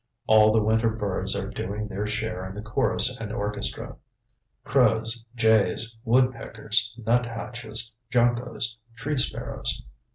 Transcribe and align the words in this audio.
All 0.25 0.51
the 0.51 0.63
winter 0.63 0.89
birds 0.89 1.35
are 1.35 1.47
doing 1.51 1.87
their 1.87 2.07
share 2.07 2.43
in 2.49 2.55
the 2.55 2.63
chorus 2.63 3.15
and 3.19 3.31
orchestra; 3.31 3.97
crows, 4.63 5.23
jays, 5.35 5.95
woodpeckers, 6.03 6.97
nut 7.05 7.27
hatches, 7.27 7.93
juncos, 8.09 8.79
tree 8.95 9.19
sparrows. 9.19 9.85